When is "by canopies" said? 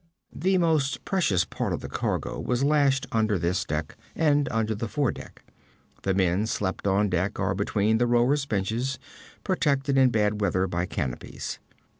10.65-11.59